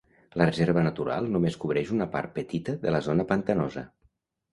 La 0.41 0.45
reserva 0.49 0.85
natural 0.85 1.27
només 1.35 1.57
cobreix 1.63 1.91
una 1.97 2.07
part 2.15 2.33
petita 2.39 2.75
de 2.87 2.95
la 2.95 3.03
zona 3.09 3.27
pantanosa. 3.33 3.85